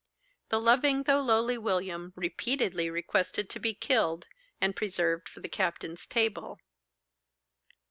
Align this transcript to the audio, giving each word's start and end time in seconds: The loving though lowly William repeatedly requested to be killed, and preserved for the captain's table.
The 0.49 0.59
loving 0.59 1.03
though 1.03 1.21
lowly 1.21 1.59
William 1.59 2.11
repeatedly 2.15 2.89
requested 2.89 3.51
to 3.51 3.59
be 3.59 3.75
killed, 3.75 4.25
and 4.59 4.75
preserved 4.75 5.29
for 5.29 5.41
the 5.41 5.47
captain's 5.47 6.07
table. 6.07 6.59